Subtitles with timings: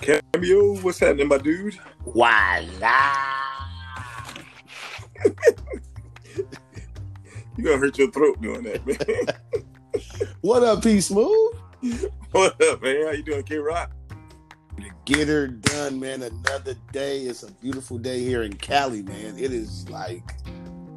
[0.00, 1.78] Cameo, what's happening, my dude?
[2.04, 3.12] Voila.
[7.56, 8.98] You gonna hurt your throat doing that, man.
[10.42, 11.56] What up, P Smooth?
[12.30, 13.06] what up, man?
[13.06, 13.90] How you doing, K Rock?
[15.06, 16.22] Get her done, man.
[16.22, 17.20] Another day.
[17.22, 19.38] It's a beautiful day here in Cali, man.
[19.38, 20.22] It is like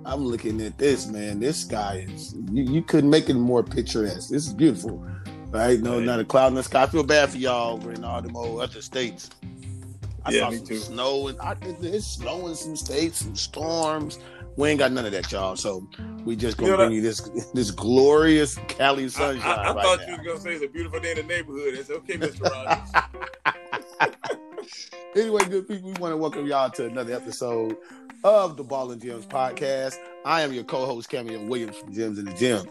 [0.05, 1.39] I'm looking at this, man.
[1.39, 4.29] This guy is you, you couldn't make it more picturesque.
[4.29, 5.05] This is beautiful.
[5.51, 5.79] Right?
[5.79, 6.83] No, not a cloud in the sky.
[6.83, 9.29] I feel bad for y'all over in all them old other states.
[10.25, 10.77] I Yeah, saw me some too.
[10.77, 14.19] snow and I, it's snowing some states, some storms.
[14.57, 15.55] We ain't got none of that, y'all.
[15.55, 15.87] So
[16.25, 17.21] we just gonna You know bring you this
[17.53, 19.41] this glorious Cali I, sunshine.
[19.47, 20.05] I- I right thought now.
[20.07, 21.73] you was gonna say it's a beautiful day in the neighborhood.
[21.75, 22.41] It's okay, Mr.
[22.49, 24.13] Rogers.
[25.15, 27.75] Anyway, good people, we want to welcome y'all to another episode
[28.23, 29.95] of the Ball and Gems podcast.
[30.23, 32.67] I am your co-host Cameo Williams from Gems in the Gym.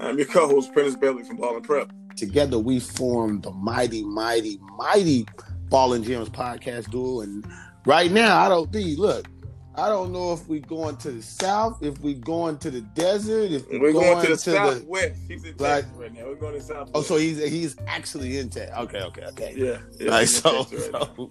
[0.00, 1.92] I'm your co-host, Prentice Bailey from Ball and Prep.
[2.16, 5.26] Together, we form the mighty, mighty, mighty
[5.68, 7.20] Ball and Gems podcast duo.
[7.22, 7.46] And
[7.86, 9.26] right now, I don't be look.
[9.74, 13.52] I don't know if we're going to the south, if we're going to the desert,
[13.52, 15.18] if We're going, to the southwest.
[15.26, 15.80] He's in Right.
[15.80, 16.26] Texas right now.
[16.26, 16.90] We're going to southwest.
[16.94, 18.76] Oh, so he's he's actually in Texas.
[18.80, 19.54] Okay, okay, okay.
[19.56, 20.10] yeah, yeah.
[20.10, 21.00] Right, he's in so, right now.
[21.16, 21.30] so,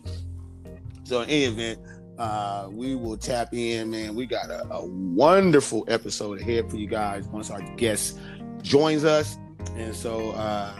[1.03, 1.79] so in any event,
[2.17, 4.15] uh, we will tap in, man.
[4.15, 8.17] We got a, a wonderful episode ahead for you guys once our guest
[8.63, 9.37] joins us.
[9.75, 10.73] And so, uh,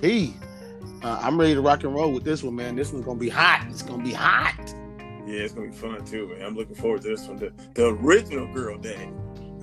[0.00, 0.34] P,
[1.02, 2.76] uh, I'm ready to rock and roll with this one, man.
[2.76, 3.66] This one's gonna be hot.
[3.70, 4.54] It's gonna be hot.
[5.26, 6.42] Yeah, it's gonna be fun too, man.
[6.42, 7.38] I'm looking forward to this one.
[7.38, 9.10] The, the original girl day.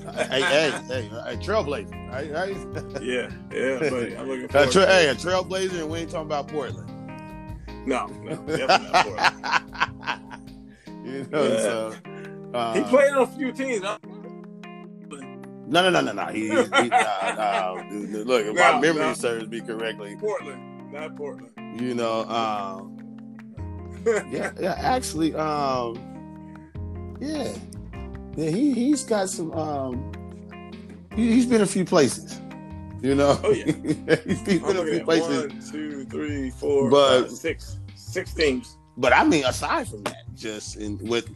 [0.03, 2.31] hey, hey, hey, hey, trailblazer, right?
[2.31, 2.57] right?
[3.01, 4.17] Yeah, yeah, buddy.
[4.17, 4.71] I'm looking A forward.
[4.71, 5.17] tra- to hey, a it.
[5.17, 6.89] trailblazer, and we ain't talking about Portland.
[7.85, 10.25] No, no, definitely not Portland.
[11.05, 11.59] you know, Yeah.
[11.61, 11.93] so
[12.53, 13.83] uh, He played on a few teams.
[13.83, 13.97] huh?
[15.67, 16.25] No, no, no, no, no.
[16.31, 17.83] He, he, he nah, nah.
[17.89, 19.13] Dude, dude, Look, if my memory no.
[19.13, 21.51] serves me correctly, Portland, not Portland.
[21.81, 22.97] you know, um,
[24.31, 24.73] yeah, yeah.
[24.77, 25.97] Actually, um,
[27.21, 27.53] yeah,
[28.35, 28.49] yeah.
[28.49, 29.51] He he's got some.
[29.53, 30.11] Um,
[31.15, 32.39] he, he's been a few places.
[33.01, 33.65] You know, Oh, yeah.
[34.25, 35.49] he's been I'm a few places.
[35.49, 38.77] one, two, three, four, But- five, six, six teams.
[38.97, 41.29] But I mean, aside from that, just in with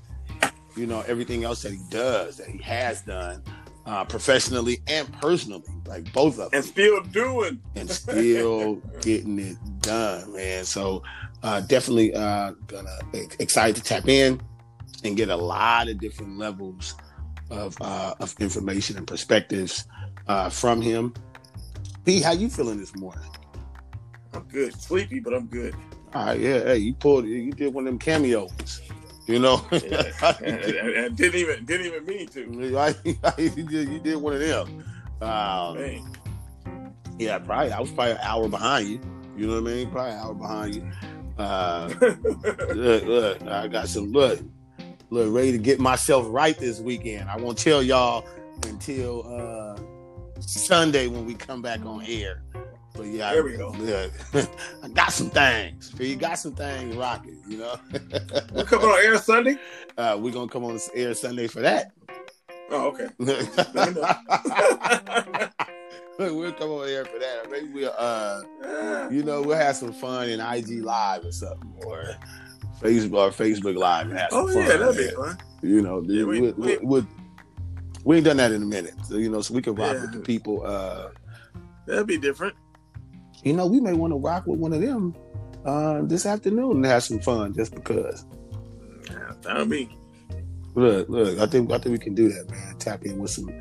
[0.76, 3.42] you know everything else that he does, that he has done,
[3.88, 6.60] uh, professionally and personally, like both of them.
[6.60, 7.60] and still doing.
[7.76, 10.66] and still getting it done, man.
[10.66, 11.02] So
[11.42, 13.00] uh, definitely uh, gonna
[13.40, 14.42] excited to tap in
[15.04, 16.96] and get a lot of different levels
[17.50, 19.86] of uh, of information and perspectives
[20.28, 21.14] uh, from him.
[22.04, 23.24] P, how you feeling this morning?
[24.34, 24.80] I'm good.
[24.80, 25.74] Sleepy, but I'm good.
[26.14, 28.82] All right, yeah, hey, you pulled, you did one of them cameos,
[29.28, 29.66] you know.
[29.72, 30.12] Yeah.
[30.22, 32.42] I, I- I didn't even didn't even mean to.
[33.38, 34.84] you, did, you did one of them.
[35.22, 36.14] Um,
[37.20, 37.72] yeah, probably.
[37.72, 39.00] I was probably an hour behind you.
[39.38, 39.92] You know what I mean?
[39.92, 40.92] Probably an hour behind you.
[41.38, 41.94] Uh,
[42.74, 44.40] look, look, I got some look,
[45.12, 47.30] look, ready to get myself right this weekend.
[47.30, 48.26] I won't tell y'all
[48.64, 49.80] until uh
[50.40, 52.44] Sunday when we come back on air.
[52.96, 53.76] But yeah, There we go.
[53.80, 54.08] Yeah,
[54.84, 55.94] I got some things.
[56.00, 57.37] You got some things rocking.
[57.48, 57.76] You know,
[58.54, 59.56] we're coming on air Sunday.
[59.98, 61.92] uh, we're gonna come on air Sunday for that.
[62.70, 63.08] Oh, okay.
[66.20, 67.50] we'll come on air for that.
[67.50, 68.42] Maybe we'll uh
[69.10, 72.04] you know, we'll have some fun in IG Live or something, or
[72.82, 74.58] Facebook or Facebook Live and have some oh fun.
[74.64, 75.38] yeah, that'd be fun.
[75.62, 77.08] You know, Yeah, we- we, we, we,
[78.04, 80.02] we ain't done that in a minute, so you know, so we can rock Yeah.
[80.02, 80.66] with the people.
[80.66, 81.10] Uh,
[81.86, 82.54] That'd be different.
[83.44, 85.16] you know, we may want to rock with one of them
[85.68, 88.26] uh, this afternoon and have some fun, just because.
[89.10, 89.90] Yeah, that'd be.
[90.76, 92.78] Look, look, I think I think we can do that, man.
[92.78, 93.52] Tap in with some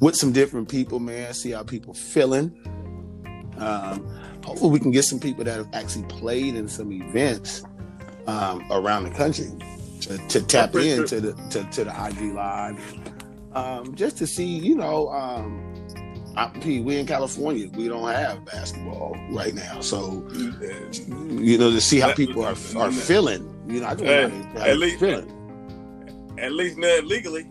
[0.00, 1.34] with some different people, man.
[1.34, 2.54] See how people feeling.
[3.58, 4.06] Um,
[4.44, 7.64] hopefully, we can get some people that have actually played in some events
[8.26, 9.50] um, around the country
[10.02, 12.78] to, to tap into the to, to the IG live,
[13.54, 15.08] um, just to see, you know.
[15.08, 15.75] Um,
[16.36, 16.50] I,
[16.84, 22.12] we in California, we don't have basketball right now, so you know to see how
[22.12, 23.52] people are are feeling.
[23.66, 25.32] You know, I just Hey, want to know at least- feeling.
[26.38, 27.46] At least not legally.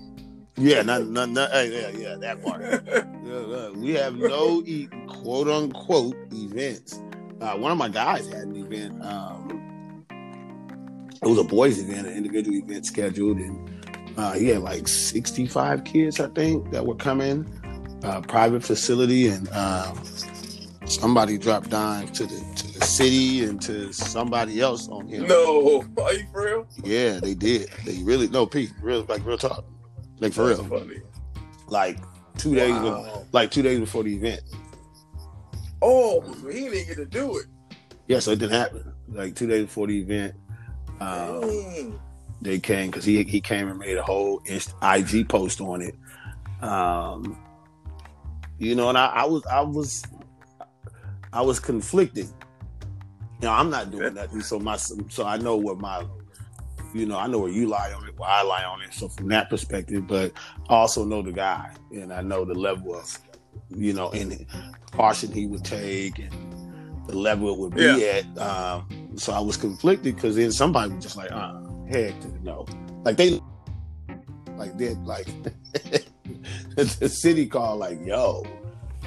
[0.57, 2.61] Yeah, not, not, not, yeah, yeah, that part.
[3.25, 7.01] Yeah, we have no e- quote unquote events.
[7.41, 9.03] Uh, one of my guys had an event.
[9.03, 10.05] Um,
[11.21, 13.83] it was a boys' event, an individual event scheduled, and
[14.15, 17.45] uh, he had like 65 kids, I think, that were coming.
[18.03, 19.99] Uh, private facility, and um,
[20.85, 25.25] somebody dropped dime to the to the city and to somebody else on him.
[25.27, 26.67] no, are you for real?
[26.83, 27.69] Yeah, they did.
[27.85, 29.65] They really no, Pete, real like real talk,
[30.19, 30.79] like for That's real.
[30.79, 30.97] funny.
[31.67, 31.97] Like
[32.37, 33.23] two days, be- Wow.
[33.31, 34.41] like two days before the event.
[35.81, 36.21] Oh,
[36.51, 37.45] he didn't get to do it.
[38.07, 38.93] Yeah, so it didn't happen.
[39.07, 40.35] Like two days before the event,
[40.99, 41.99] Um,
[42.41, 44.41] they came because he he came and made a whole
[44.83, 45.95] IG post on it.
[46.61, 47.37] Um,
[48.57, 50.03] you know, and I, I was I was
[51.33, 52.27] I was conflicted.
[53.41, 56.05] You know, I'm not doing nothing, so my so I know what my
[56.95, 58.93] you know, I know where you lie on it, where I lie on it.
[58.93, 60.31] So from that perspective, but
[60.69, 63.19] I also know the guy and I know the level of,
[63.69, 64.45] you know, and
[64.91, 66.31] caution he would take and
[67.05, 68.21] the level it would be yeah.
[68.21, 68.37] at.
[68.39, 71.59] Um, so I was conflicted because then somebody was just like, uh,
[71.91, 72.65] heck no.
[73.03, 73.41] Like they
[74.55, 75.27] like they like
[76.99, 78.45] the city called like, yo,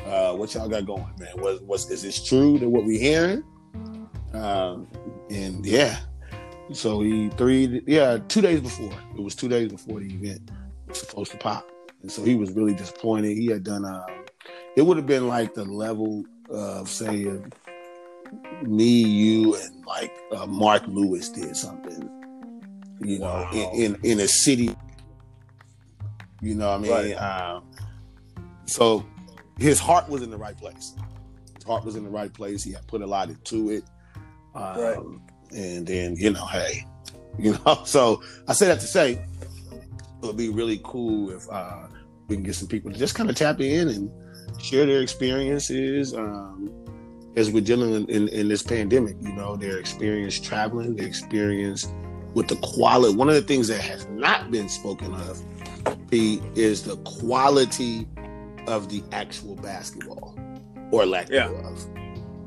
[0.06, 1.32] uh, what y'all got going, man?
[1.36, 3.44] Was was is this true to what we hearing?
[4.32, 4.86] Um,
[5.30, 5.98] and yeah,
[6.72, 10.50] so he three yeah two days before it was two days before the event
[10.86, 11.68] was supposed to pop,
[12.02, 13.36] and so he was really disappointed.
[13.36, 14.06] He had done uh,
[14.76, 17.26] it would have been like the level of say
[18.62, 22.08] me, you, and like uh, Mark Lewis did something,
[23.00, 23.50] you know, wow.
[23.52, 24.74] in, in, in a city.
[26.40, 27.52] You know, what I mean, right.
[27.52, 27.64] um,
[28.66, 29.04] so
[29.58, 30.94] his heart was in the right place.
[31.54, 32.62] His heart was in the right place.
[32.62, 33.84] He had put a lot into it.
[34.54, 34.98] Um, right.
[35.52, 36.84] And then, you know, hey,
[37.38, 41.86] you know, so I say that to say it would be really cool if uh,
[42.28, 44.10] we can get some people to just kind of tap in and
[44.60, 46.70] share their experiences um,
[47.36, 49.16] as we're dealing in, in, in, this pandemic.
[49.20, 51.88] You know, their experience traveling, their experience
[52.34, 53.14] with the quality.
[53.14, 55.40] One of the things that has not been spoken of
[56.10, 58.06] P, is the quality
[58.66, 60.38] of the actual basketball
[60.90, 61.48] or lack yeah.
[61.48, 61.86] thereof.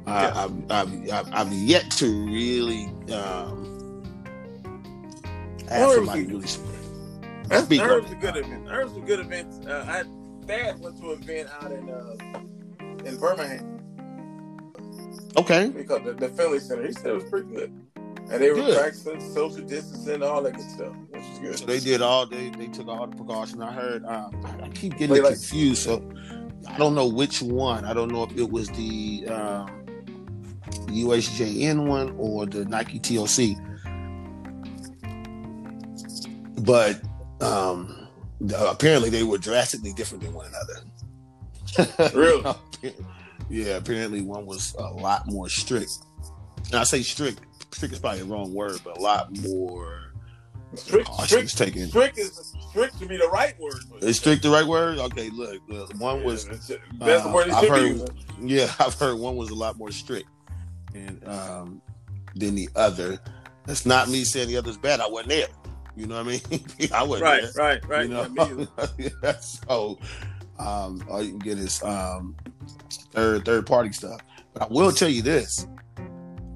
[0.08, 0.44] Uh, yeah.
[0.44, 4.04] I've, I've, I've, yet to really um,
[5.70, 6.46] have somebody really.
[7.48, 8.66] That's, speak was a good event.
[8.66, 9.68] Was a good event.
[9.68, 10.04] Uh, I
[10.46, 13.82] Dad went to an event out in uh, in Birmingham.
[15.38, 15.70] Okay.
[15.70, 17.72] Because the, the Finley Center, he said it was pretty good.
[18.32, 18.78] And they were good.
[18.78, 21.60] practicing social distancing, and all that good stuff, which is good.
[21.60, 23.62] So they did all they they took all the precautions.
[23.62, 24.06] I heard.
[24.06, 26.02] Um, I keep getting like, confused, so
[26.68, 27.84] I don't know which one.
[27.84, 29.86] I don't know if it was the um,
[30.88, 33.58] USJN one or the Nike TOC,
[36.64, 37.02] but
[37.42, 38.08] um,
[38.66, 42.14] apparently they were drastically different than one another.
[42.18, 42.56] really?
[43.50, 43.76] yeah.
[43.76, 45.92] Apparently one was a lot more strict.
[46.68, 47.42] And I say strict
[47.82, 50.14] strict is probably the wrong word, but a lot more
[50.76, 51.10] strict.
[51.24, 51.88] Strict, taken.
[51.88, 53.82] strict is strict to be the right word.
[54.02, 55.00] Is strict the right word?
[55.00, 59.18] Okay, look, look one was yeah, that's uh, the word I've heard, Yeah, I've heard
[59.18, 60.30] one was a lot more strict,
[60.94, 61.82] and um,
[62.36, 63.20] than the other.
[63.66, 65.00] That's not me saying the other's bad.
[65.00, 65.48] I wasn't there.
[65.96, 66.92] You know what I mean?
[66.94, 67.52] I wasn't right, there.
[67.56, 68.50] Right, right, right.
[68.50, 68.88] You know?
[69.24, 69.98] yeah, so
[70.60, 72.36] um, all you can get is um,
[73.12, 74.22] third third party stuff.
[74.54, 75.66] But I will tell you this: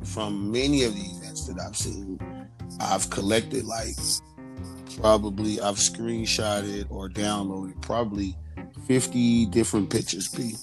[0.05, 2.19] from many of the events that I've seen,
[2.79, 3.95] I've collected like
[4.99, 8.35] probably I've screenshotted or downloaded probably
[8.87, 10.55] 50 different pictures, P.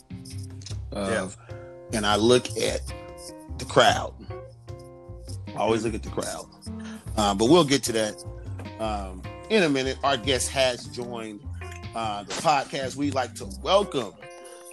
[0.92, 1.56] Of, yeah.
[1.96, 2.80] and I look at
[3.58, 4.14] the crowd.
[5.48, 6.46] I always look at the crowd.
[7.16, 8.24] Uh, but we'll get to that
[8.78, 9.98] um, in a minute.
[10.02, 11.40] Our guest has joined
[11.94, 12.96] uh, the podcast.
[12.96, 14.12] We'd like to welcome,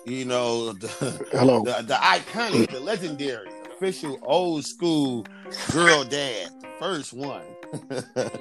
[0.05, 0.87] you know, the,
[1.31, 1.63] Hello.
[1.63, 3.49] the, the iconic, the legendary,
[3.79, 5.25] official old school
[5.71, 7.41] girl dad, first one.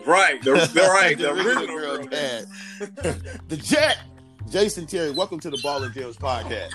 [0.04, 2.46] right, the, the right, the, the original girl, girl dad,
[3.48, 3.98] the Jet,
[4.50, 5.12] Jason Terry.
[5.12, 6.70] Welcome to the Ball and Gems podcast.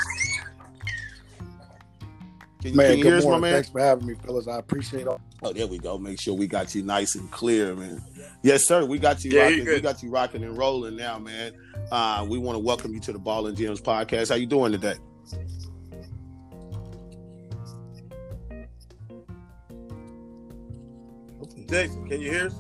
[2.62, 3.56] Can, man, can you hear us, my man?
[3.56, 4.48] Thanks for having me, fellas.
[4.48, 5.20] I appreciate all.
[5.42, 5.98] Oh, there we go.
[5.98, 8.02] Make sure we got you nice and clear, man.
[8.44, 8.86] Yes, sir.
[8.86, 9.66] We got you yeah, rocking.
[9.66, 11.52] We got you rocking and rolling now, man.
[11.92, 14.30] Uh, we want to welcome you to the Ball and Gems podcast.
[14.30, 14.96] How you doing today?
[21.74, 22.54] Jason, can you hear us?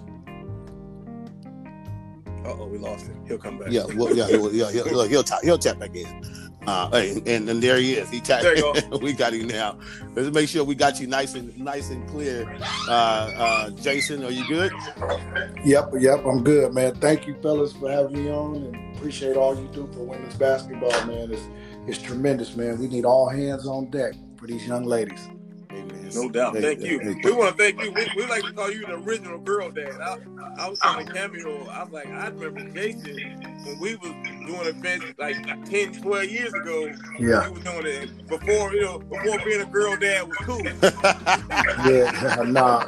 [2.45, 3.23] oh, we lost him.
[3.27, 3.67] He'll come back.
[3.69, 6.49] Yeah, well, yeah, he'll, yeah, he'll, he'll, he'll, tap, he'll tap back in.
[6.65, 6.89] Uh,
[7.27, 8.09] and, and there he is.
[8.09, 8.41] He tapped.
[8.41, 8.97] There you go.
[9.01, 9.77] we got him now.
[10.15, 12.49] Let's make sure we got you nice and nice and clear.
[12.87, 14.71] Uh, uh, Jason, are you good?
[15.63, 16.95] Yep, yep, I'm good, man.
[16.95, 20.89] Thank you, fellas, for having me on, and appreciate all you do for women's basketball,
[21.05, 21.31] man.
[21.31, 21.43] It's
[21.85, 22.79] it's tremendous, man.
[22.79, 25.29] We need all hands on deck for these young ladies.
[26.13, 26.55] No doubt.
[26.55, 26.99] Thank you.
[27.23, 27.91] We want to thank you.
[27.91, 29.99] We, we, like to call you the original girl dad.
[29.99, 30.17] I,
[30.57, 31.67] I was on a cameo.
[31.67, 34.11] I was like, I remember Jason when we was
[34.45, 36.93] doing events like uh, 10, 12 years ago.
[37.19, 37.47] Yeah.
[37.47, 40.63] We was doing it before, you know, before being a girl dad was cool.
[41.91, 42.85] yeah, nah.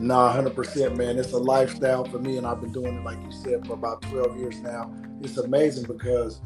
[0.00, 1.18] Nah, 100%, man.
[1.18, 4.02] It's a lifestyle for me, and I've been doing it, like you said, for about
[4.02, 4.94] 12 years now.
[5.22, 6.40] It's amazing because,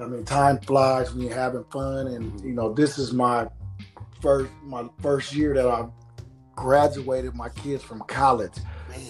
[0.00, 3.46] I mean, time flies when you're having fun, and, you know, this is my
[4.22, 5.86] first my first year that I
[6.54, 8.54] graduated my kids from college.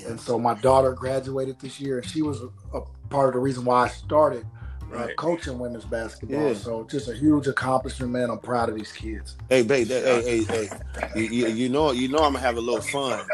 [0.06, 3.40] And so my daughter graduated this year, and she was a, a part of the
[3.40, 4.46] reason why I started
[4.94, 6.48] uh, coaching women's basketball.
[6.48, 6.54] Yeah.
[6.54, 8.30] So just a huge accomplishment, man.
[8.30, 9.36] I'm proud of these kids.
[9.48, 9.88] Hey, babe.
[9.88, 11.10] That, hey, hey, hey.
[11.14, 13.24] You, you, you, know, you know, I'm gonna have a little fun,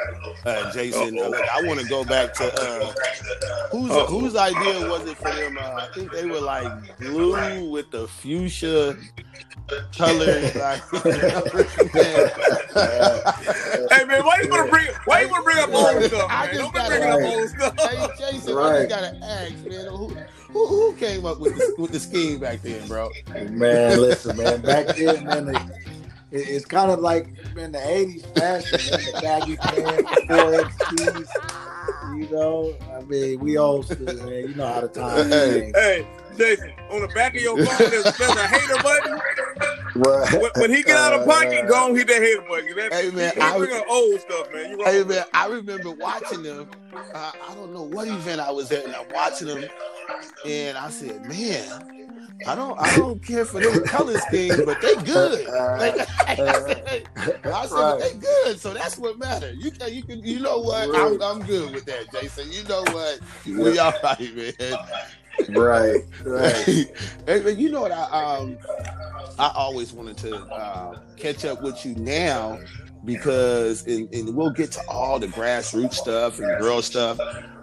[0.44, 1.18] uh, Jason.
[1.18, 2.92] Uh, I want to go back to uh,
[3.70, 4.06] whose Uh-oh.
[4.06, 5.58] whose idea was it for them?
[5.58, 8.96] Uh, I think they were like blue with the fuchsia
[9.96, 10.40] color.
[10.54, 10.82] like,
[13.90, 16.28] hey man, why you wanna bring why you wanna bring up old stuff?
[16.28, 16.54] Man?
[16.54, 17.74] Don't be bringing up old stuff.
[17.78, 18.66] Hey, Jason, right.
[18.66, 19.86] I just gotta ask, man.
[19.88, 20.08] Who,
[20.52, 23.10] who, who came up with the, with the scheme back then, bro?
[23.50, 24.60] Man, listen, man.
[24.60, 25.48] Back then, man,
[26.30, 31.32] it, it's kind of like in the '80s fashion, man, the baggy pants, four X
[32.14, 34.28] You know, I mean, we all school, man.
[34.28, 35.30] You know how the time.
[35.30, 39.20] Hey, hey, Jason, on the back of your phone, there's, there's a hater button.
[39.98, 42.76] When, when, he get out of pocket, uh, go on, hit that button.
[42.76, 44.70] That, hey man, I bring old stuff, man.
[44.70, 46.68] You hey man, I remember watching them.
[46.94, 49.64] Uh, I don't know what event I was at, and I'm watching them,
[50.46, 51.98] and I said, man,
[52.46, 55.46] I don't I don't care for them color schemes, but they good.
[55.78, 57.08] Like, I said,
[57.44, 58.00] I said right.
[58.00, 59.56] they good, so that's what matters.
[59.58, 60.88] You can you can you know what?
[60.94, 62.50] I'm, I'm good with that, Jason.
[62.50, 63.20] You know what?
[63.46, 64.78] We all right, man.
[65.48, 66.86] Right, right.
[67.26, 67.92] and, you know what?
[67.92, 68.04] I
[68.36, 68.58] um
[69.38, 72.58] I always wanted to uh, catch up with you now
[73.04, 77.18] because and, and we'll get to all the grassroots stuff and girl stuff.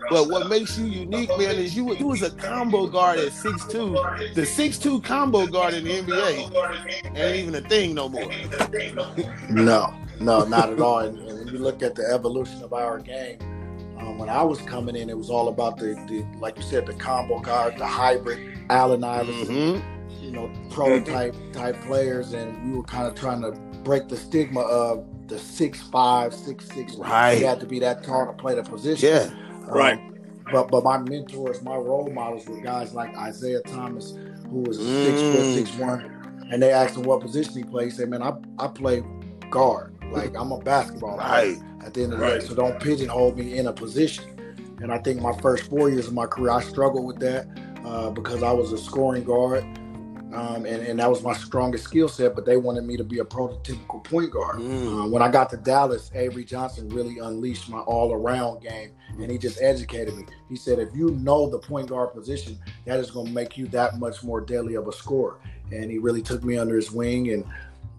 [0.10, 3.65] But what makes you unique, man, is you you was a combo guard at six
[3.65, 3.98] two.
[4.36, 8.32] The six two combo guard in the NBA ain't even a thing no more.
[9.50, 11.00] no, no, not at all.
[11.00, 13.39] And, and when you look at the evolution of our game,
[14.00, 16.86] um, when I was coming in, it was all about the, the like you said,
[16.86, 20.24] the combo guard, the hybrid, Allen Iverson, mm-hmm.
[20.24, 23.52] you know, prototype type players, and we were kind of trying to
[23.84, 26.96] break the stigma of the six five, six six.
[26.96, 29.10] Right, you had to be that tall to play the position.
[29.10, 29.30] Yeah
[29.68, 30.00] Right.
[30.52, 34.16] But but my mentors, my role models were guys like Isiah Thomas,
[34.50, 35.06] who was mm.
[35.06, 37.86] six foot six one, and they asked him what position he played.
[37.86, 39.04] He said, "Man, I I play
[39.50, 39.95] guard.
[40.15, 41.57] Like I'm a basketball right.
[41.57, 42.41] player at the end of the right.
[42.41, 42.48] day.
[42.48, 44.31] So don't pigeonhole me in a position."
[44.81, 47.48] And I think my first four years of my career, I struggled with that
[47.86, 49.63] uh, because I was a scoring guard
[50.36, 52.36] um, and, and that was my strongest skill set.
[52.36, 54.60] But they wanted me to be a prototypical point guard.
[54.60, 55.05] Mm.
[55.05, 59.38] Uh, when I got to Dallas, Avery Johnson really unleashed my all-around game, and he
[59.38, 60.25] just educated me.
[60.50, 63.67] He said, if you know the point guard position, that is going to make you
[63.67, 65.39] that much more deadly of a scorer.
[65.72, 67.45] And he really took me under his wing and.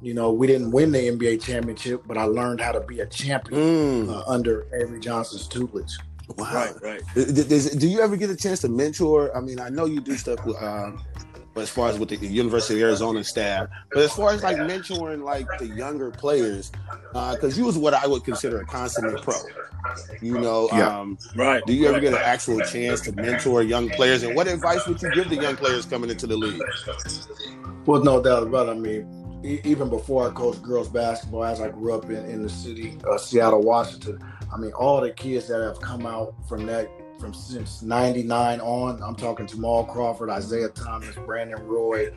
[0.03, 3.07] You know, we didn't win the NBA championship, but I learned how to be a
[3.07, 4.11] champion mm.
[4.11, 5.97] uh, under Avery Johnson's tutelage.
[6.37, 6.53] Wow.
[6.53, 7.03] Right, right.
[7.15, 9.35] Does, do you ever get a chance to mentor?
[9.37, 10.93] I mean, I know you do stuff with uh,
[11.57, 14.59] but as far as with the University of Arizona staff, but as far as like
[14.59, 16.71] mentoring like the younger players,
[17.15, 19.37] because uh, you was what I would consider a consummate pro.
[20.21, 21.00] You know, yeah.
[21.00, 21.65] um, right?
[21.65, 25.00] Do you ever get an actual chance to mentor young players, and what advice would
[25.00, 26.61] you give the young players coming into the league?
[27.87, 28.73] Well, no doubt about it.
[28.73, 32.49] I mean, even before I coached girls basketball, as I grew up in, in the
[32.49, 34.23] city, uh, Seattle, Washington,
[34.53, 39.03] I mean, all the kids that have come out from that from since 99 on.
[39.03, 42.12] I'm talking Jamal Crawford, Isaiah Thomas, Brandon Roy,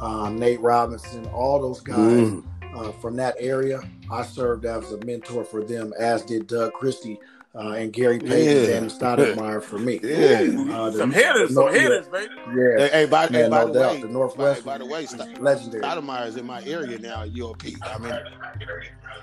[0.00, 2.44] um, Nate Robinson, all those guys mm.
[2.74, 3.80] uh, from that area.
[4.10, 7.18] I served as a mentor for them, as did Doug Christie.
[7.56, 8.76] Uh, and Gary Payton yeah.
[8.76, 9.98] and Stoudamire for me.
[10.02, 12.34] Yeah, uh, some hitters, some hitters, baby.
[12.48, 12.78] Yeah.
[12.78, 14.64] Hey, hey by, hey, by no the doubt, way, the Northwest.
[14.64, 15.06] By, by the way,
[15.40, 15.82] legendary.
[15.82, 17.76] Stoudamire is in my area now at UOP.
[17.82, 18.20] I mean,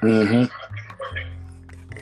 [0.02, 0.46] mm-hmm.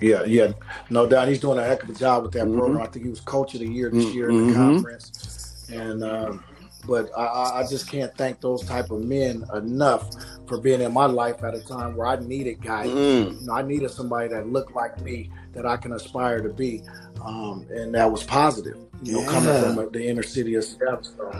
[0.02, 0.54] Yeah, yeah,
[0.90, 1.28] no doubt.
[1.28, 2.58] He's doing a heck of a job with that mm-hmm.
[2.58, 2.82] program.
[2.82, 4.76] I think he was coach of the year this year in the mm-hmm.
[4.76, 5.70] conference.
[5.72, 6.44] And um,
[6.86, 10.10] but I, I just can't thank those type of men enough
[10.48, 12.96] for being in my life at a time where I needed guidance.
[12.96, 13.42] Mm.
[13.42, 16.82] You know, I needed somebody that looked like me that I can aspire to be,
[17.24, 18.78] um, and that was positive.
[19.04, 21.04] You know, coming from the inner city of Seattle.
[21.04, 21.32] So,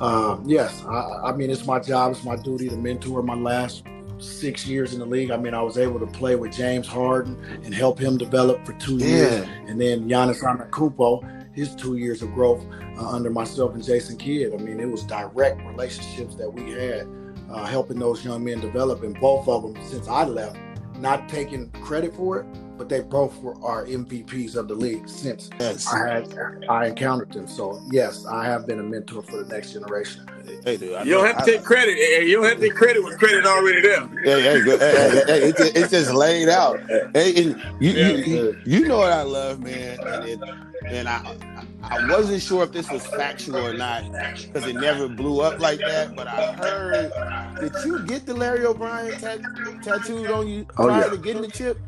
[0.00, 3.82] um, yes, I, I mean it's my job, it's my duty to mentor my last
[4.18, 5.30] six years in the league.
[5.30, 8.72] I mean, I was able to play with James Harden and help him develop for
[8.74, 9.06] two yeah.
[9.06, 12.64] years, and then Giannis Antetokounmpo, his two years of growth
[12.96, 14.54] uh, under myself and Jason Kidd.
[14.54, 17.08] I mean, it was direct relationships that we had,
[17.50, 20.56] uh, helping those young men develop, and both of them since I left,
[20.98, 22.46] not taking credit for it,
[22.78, 25.92] but they both were our MVPs of the league since yes.
[25.92, 27.48] I had I encountered them.
[27.48, 30.28] So yes, I have been a mentor for the next generation.
[30.64, 31.98] Hey, dude, you don't have to take credit.
[32.24, 34.08] You don't have to take credit when credit already there.
[34.24, 34.80] Hey, hey, good.
[34.80, 36.78] hey, hey, it's, just, it's just laid out.
[37.14, 40.40] Hey, and you, yeah, you, you, know what I love, man, and, it,
[40.86, 41.36] and I,
[41.82, 45.78] I wasn't sure if this was factual or not because it never blew up like
[45.80, 46.14] that.
[46.14, 49.40] But I heard, did you get the Larry O'Brien tat-
[49.82, 51.10] tattooed on you oh, prior yeah.
[51.10, 51.78] to getting the chip?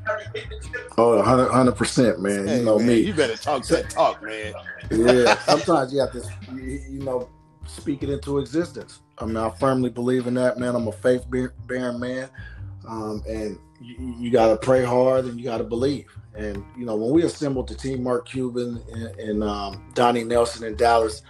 [0.97, 2.47] Oh, 100 percent, man.
[2.47, 3.01] Hey, you know man, me.
[3.01, 4.55] You better talk that talk, man.
[4.91, 5.39] yeah.
[5.47, 7.29] Sometimes you have to, you know,
[7.67, 9.01] speak it into existence.
[9.19, 10.75] I mean, I firmly believe in that, man.
[10.75, 11.25] I'm a faith
[11.67, 12.29] bearing man,
[12.89, 16.07] um, and you, you got to pray hard and you got to believe.
[16.37, 20.67] And you know, when we assembled the team, Mark Cuban and, and um, Donnie Nelson
[20.67, 21.23] in Dallas,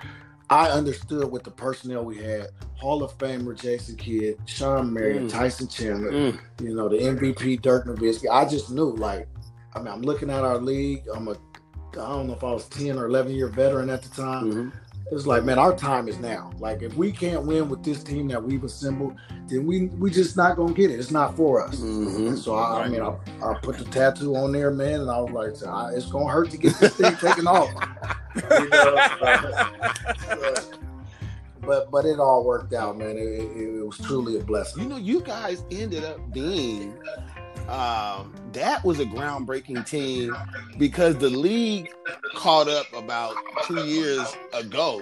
[0.50, 2.48] I understood with the personnel we had.
[2.76, 5.30] Hall of Famer Jason Kidd, Shawn Marion, mm.
[5.30, 6.40] Tyson Chandler, mm.
[6.62, 8.24] you know, the MVP Dirk Nowitzki.
[8.30, 9.28] I just knew, like,
[9.74, 11.04] I mean, I'm looking at our league.
[11.14, 14.08] I'm a, I don't know if I was 10 or 11 year veteran at the
[14.08, 14.50] time.
[14.50, 14.68] Mm-hmm.
[15.12, 16.52] It's like, man, our time is now.
[16.58, 19.16] Like, if we can't win with this team that we've assembled,
[19.48, 21.00] then we we just not gonna get it.
[21.00, 21.80] It's not for us.
[21.80, 22.36] Mm-hmm.
[22.36, 25.32] So I, I mean, I, I, put the tattoo on there, man, and I was
[25.32, 25.48] like,
[25.96, 27.70] it's gonna hurt to get this thing taken off.
[28.32, 29.08] You know?
[31.62, 33.18] but but it all worked out, man.
[33.18, 34.84] It, it, it was truly a blessing.
[34.84, 36.96] You know, you guys ended up being
[37.70, 40.36] um, that was a groundbreaking team
[40.76, 41.88] because the league
[42.34, 43.34] caught up about
[43.66, 45.00] two years ago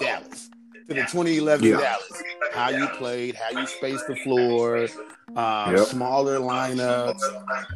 [0.00, 0.50] Dallas
[0.88, 1.76] to the 2011 yeah.
[1.76, 2.22] Dallas.
[2.52, 4.88] How you played, how you spaced the floor,
[5.36, 5.86] um, yep.
[5.86, 7.20] smaller lineups.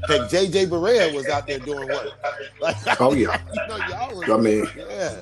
[0.08, 2.12] Heck, JJ Barea was out there doing what?
[2.58, 5.20] Like, oh yeah, you know, y'all was, I mean, yeah.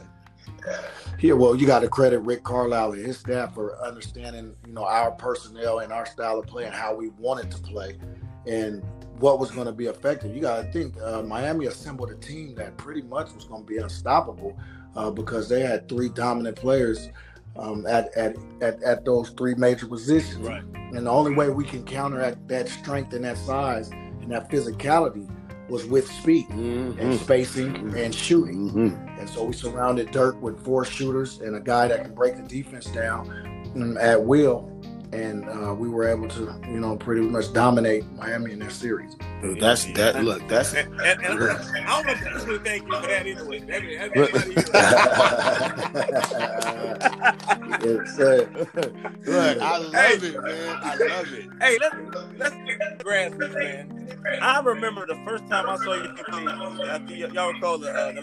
[1.18, 4.84] Here, well, you got to credit Rick Carlisle and his staff for understanding, you know,
[4.84, 7.98] our personnel and our style of play and how we wanted to play
[8.46, 8.82] and
[9.18, 10.34] what was going to be effective.
[10.34, 13.66] You got to think uh, Miami assembled a team that pretty much was going to
[13.66, 14.58] be unstoppable
[14.96, 17.08] uh, because they had three dominant players
[17.56, 20.46] um, at, at, at at those three major positions.
[20.46, 20.64] Right.
[20.74, 25.30] And the only way we can counteract that strength and that size and that physicality
[25.68, 26.98] was with speed mm-hmm.
[26.98, 27.96] and spacing mm-hmm.
[27.96, 28.70] and shooting.
[28.70, 29.18] Mm-hmm.
[29.20, 32.42] And so we surrounded Dirk with four shooters and a guy that can break the
[32.42, 33.28] defense down
[33.74, 34.70] mm, at will
[35.14, 39.16] and uh, we were able to, you know, pretty much dominate Miami in that series.
[39.60, 40.24] That's that.
[40.24, 40.74] Look, that's.
[40.74, 41.40] And, and, and
[41.86, 42.12] I don't know
[42.54, 43.60] if thank you for that anyway.
[47.84, 50.78] Look, I love hey, it, man.
[50.82, 51.46] I love it.
[51.60, 51.94] Hey, let's
[52.38, 52.56] let's
[53.02, 54.08] grasp this, man.
[54.40, 56.46] I remember the first time I saw you play.
[56.90, 57.90] I think y'all recall the.
[57.90, 58.22] Uh, the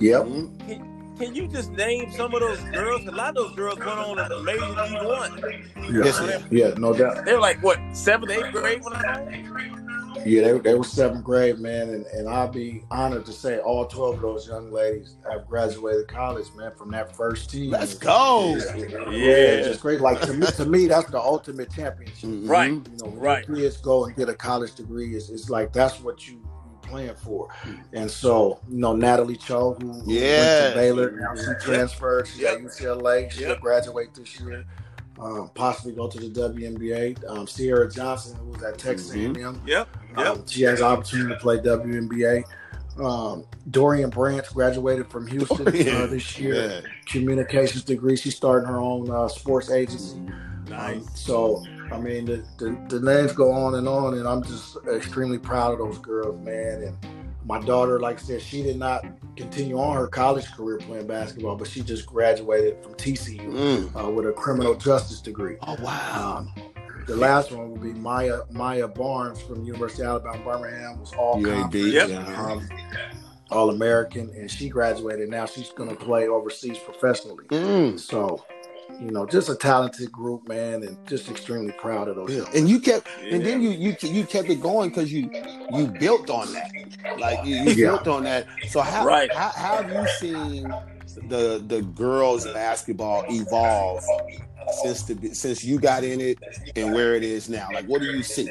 [0.00, 0.24] yep.
[0.24, 3.06] Mm-hmm can you just name some of those girls?
[3.06, 5.38] A lot of those girls went on to major league one.
[5.92, 7.24] Yeah, yes, yeah, no doubt.
[7.24, 9.58] They were like what seventh, eighth grade when I
[10.24, 13.86] yeah, they, they were seventh grade, man, and, and I'll be honored to say all
[13.86, 17.70] twelve of those young ladies have graduated college, man, from that first team.
[17.70, 18.56] Let's go!
[18.76, 20.00] Yeah, yeah just great.
[20.00, 22.28] Like to me, to me, that's the ultimate championship.
[22.28, 22.48] Mm-hmm.
[22.48, 23.46] Right, you know, right.
[23.46, 25.14] Kids go and get a college degree.
[25.14, 26.42] It's, it's like that's what you
[26.88, 27.48] playing for.
[27.92, 30.62] And so, you know, Natalie Chou, who, yeah.
[30.62, 32.28] went to Baylor, now she transferred.
[32.28, 32.54] She's yep.
[32.54, 33.30] at UCLA.
[33.30, 33.60] She'll yep.
[33.60, 34.64] graduate this year.
[35.20, 37.28] Um, possibly go to the WNBA.
[37.28, 39.44] Um, Ciera Johnson, who was at Texas mm-hmm.
[39.44, 39.62] A&M.
[39.66, 39.88] Yep.
[40.16, 40.26] Yep.
[40.26, 42.44] Um, she has opportunity to play WNBA.
[43.00, 46.54] Um, Dorian Branch graduated from Houston uh, this year.
[46.54, 46.80] Yeah.
[47.06, 48.16] Communications degree.
[48.16, 50.20] She's starting her own uh, sports agency.
[50.68, 50.96] Nice.
[50.96, 54.76] Um, so I mean, the, the, the names go on and on, and I'm just
[54.86, 56.82] extremely proud of those girls, man.
[56.82, 56.96] And
[57.44, 59.04] my daughter, like I said, she did not
[59.36, 64.04] continue on her college career playing basketball, but she just graduated from TCU mm.
[64.04, 65.56] uh, with a criminal justice degree.
[65.62, 66.38] Oh wow!
[66.38, 66.64] Um,
[67.06, 71.40] the last one would be Maya Maya Barnes from University of Alabama Birmingham was all
[71.40, 72.10] UAB, yep.
[72.36, 72.68] um,
[73.50, 75.30] all American, and she graduated.
[75.30, 77.46] Now she's going to play overseas professionally.
[77.46, 77.98] Mm.
[77.98, 78.44] So
[79.00, 82.34] you know, just a talented group, man, and just extremely proud of those.
[82.34, 82.44] Yeah.
[82.54, 83.36] And you kept, yeah.
[83.36, 85.30] and then you you you kept it going because you
[85.72, 86.70] you built on that,
[87.18, 87.86] like you, you yeah.
[87.86, 88.46] built on that.
[88.68, 89.32] So how, right.
[89.32, 90.74] how how have you seen
[91.28, 94.02] the the girls basketball evolve
[94.82, 96.38] since the since you got in it
[96.76, 97.68] and where it is now?
[97.72, 98.50] Like, what do you see?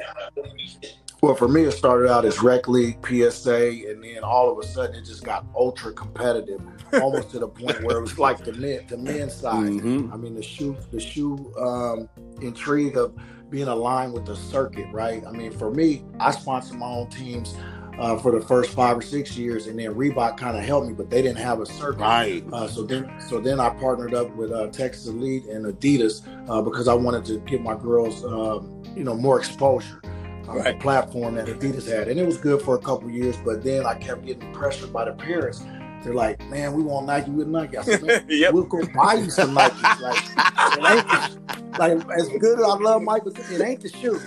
[1.22, 4.68] Well, for me, it started out as rec league, PSA, and then all of a
[4.68, 6.62] sudden it just got ultra competitive,
[6.94, 9.66] almost to the point where it was like the men, the men's side.
[9.66, 10.14] Mm-hmm.
[10.14, 12.08] I mean, the shoe, the shoe um,
[12.40, 13.18] intrigue of
[13.50, 15.26] being aligned with the circuit, right?
[15.26, 17.56] I mean, for me, I sponsored my own teams
[17.98, 20.94] uh, for the first five or six years, and then Reebok kind of helped me,
[20.94, 22.02] but they didn't have a circuit.
[22.02, 22.46] Right.
[22.54, 26.62] Uh, so then, so then I partnered up with uh, Texas Elite and Adidas uh,
[26.62, 30.00] because I wanted to give my girls, um, you know, more exposure
[30.48, 30.80] right.
[30.80, 33.36] platform that Adidas had, and it was good for a couple years.
[33.44, 35.64] But then I kept getting pressured by the parents.
[36.04, 38.54] They're like, "Man, we want Nike with Nike." I said, Man, yep.
[38.54, 40.78] "We'll go buy you some Nike." Like,
[41.80, 44.20] like as good as I love Michael, it ain't the shoe.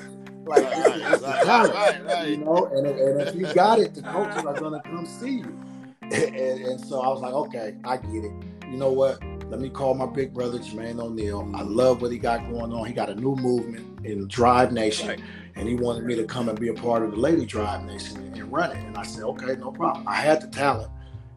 [0.45, 2.29] Like, it's, it's the talent, right, right.
[2.29, 2.67] you know.
[2.73, 5.57] And, and if you got it, the coaches are gonna come see you.
[6.13, 8.33] And, and, so I was like, okay, I get it.
[8.69, 9.23] You know what?
[9.51, 11.51] let me call my big brother Jermaine O'Neal.
[11.55, 12.87] I love what he got going on.
[12.87, 15.21] He got a new movement in Drive Nation, right.
[15.61, 18.17] And he wanted me to come and be a part of the Lady Drive Nation
[18.17, 18.79] and, and run it.
[18.79, 20.09] And I said, okay, no problem.
[20.09, 20.91] I had the talent,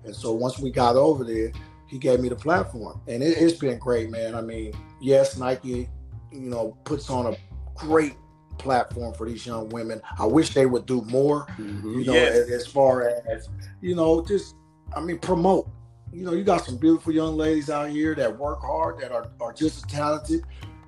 [0.06, 1.52] and so once we got over there,
[1.88, 4.34] he gave me the platform, and it, it's been great, man.
[4.34, 5.90] I mean, yes, Nike,
[6.32, 7.38] you know, puts on a
[7.76, 8.16] great
[8.58, 10.02] platform for these young women.
[10.18, 12.00] I wish they would do more, mm-hmm.
[12.00, 12.34] you know, yes.
[12.34, 13.50] as, as, far as,
[13.82, 14.56] you know, just,
[14.96, 15.70] I mean, promote.
[16.14, 19.28] You know, you got some beautiful young ladies out here that work hard, that are,
[19.42, 20.44] are just as talented,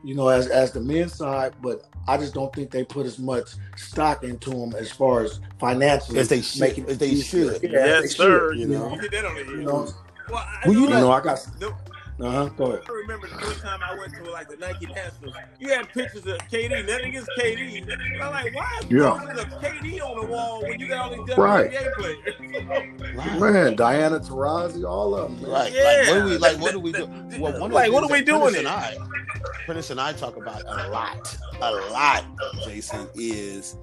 [0.06, 3.18] you know, as, as the men's side, but I just don't think they put as
[3.18, 6.88] much stock into them as far as financially as they should.
[6.88, 7.64] As they should.
[7.64, 8.54] Yeah, yes, they sir.
[8.54, 9.94] Should, you, know, you, know, you know,
[10.30, 11.48] well, I well, you know, I got.
[12.20, 12.50] Huh.
[12.58, 12.84] Go ahead.
[12.88, 15.36] I remember the first time I went to like the Nike Nationals.
[15.60, 16.88] You had pictures of KD.
[16.88, 18.22] Nothing against KD.
[18.22, 19.14] I'm like, why is yeah.
[19.14, 21.72] of KD on the wall when you got all these right.
[21.72, 23.16] NBA players?
[23.16, 23.40] right.
[23.40, 25.42] Man, Diana Taurasi, all of them.
[25.42, 25.52] Man.
[25.52, 25.74] Right.
[25.74, 25.84] Yeah.
[25.84, 26.60] Like, what do we like?
[26.60, 27.40] What do we do?
[27.40, 28.56] Well, one like, what are we doing?
[28.56, 28.96] And I,
[29.66, 32.26] Prentice and I talk about a lot, a lot.
[32.64, 33.78] Jason is.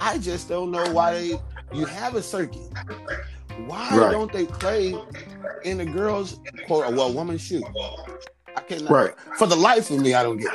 [0.00, 1.40] I just don't know why they,
[1.72, 2.70] you have a circuit.
[3.66, 4.10] Why right.
[4.10, 4.94] don't they play
[5.64, 7.62] in the girls' quote well woman shoe?
[8.54, 8.90] I cannot.
[8.90, 9.14] Right.
[9.38, 10.52] For the life of me, I don't get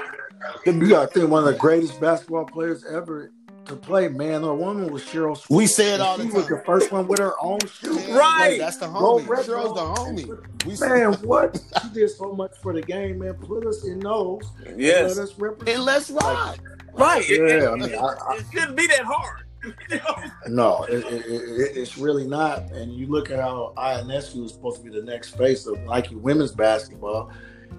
[0.65, 0.75] it.
[0.75, 3.31] You got to think one of the greatest basketball players ever
[3.65, 5.37] to play man or woman was Sheryl.
[5.37, 5.49] Swoopes.
[5.49, 6.31] We said it all the time.
[6.31, 7.93] She was the first one with her own shoe.
[8.13, 8.57] right.
[8.59, 9.25] That's the homie.
[9.25, 10.65] Sheryl's the homie.
[10.65, 11.61] We man, what?
[11.81, 13.35] She did so much for the game, man.
[13.35, 14.43] Put us in those.
[14.75, 15.17] Yes.
[15.17, 16.59] And, let and let's rock.
[16.93, 17.27] Right.
[17.29, 17.37] Yeah.
[17.37, 19.45] It, I mean, I, I, it shouldn't be that hard.
[20.47, 22.71] No, it, it, it, it's really not.
[22.71, 26.15] And you look at how Ionescu is supposed to be the next face of Nike
[26.15, 27.31] women's basketball.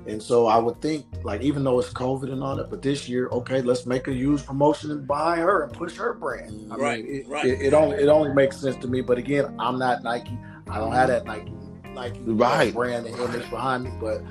[0.07, 3.09] And so I would think, like, even though it's COVID and all that, but this
[3.09, 6.73] year, okay, let's make a huge promotion and buy her and push her brand.
[6.73, 7.45] I right, mean, it, right.
[7.45, 9.01] It, it, only it only makes sense to me.
[9.01, 10.37] But again, I'm not Nike.
[10.68, 11.53] I don't have that Nike
[11.95, 12.75] Nike right.
[12.75, 13.90] brand and image behind me.
[14.01, 14.23] But